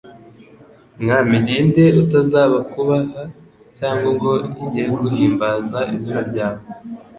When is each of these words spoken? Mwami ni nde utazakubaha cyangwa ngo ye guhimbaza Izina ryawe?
Mwami 1.01 1.35
ni 1.45 1.57
nde 1.65 1.83
utazakubaha 2.01 3.21
cyangwa 3.77 4.07
ngo 4.15 4.33
ye 4.75 4.83
guhimbaza 5.01 5.79
Izina 5.95 6.21
ryawe? 6.29 6.63